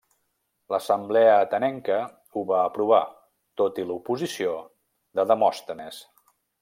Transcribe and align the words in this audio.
L'assemblea 0.73 1.33
atenenca 1.41 1.97
ho 2.39 2.43
va 2.53 2.61
aprovar 2.69 3.03
tot 3.63 3.83
i 3.85 3.85
l'oposició 3.91 4.57
de 5.21 5.27
Demòstenes. 5.35 6.01